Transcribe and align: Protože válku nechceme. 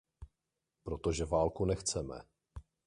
Protože 0.83 1.25
válku 1.25 1.65
nechceme. 1.65 2.21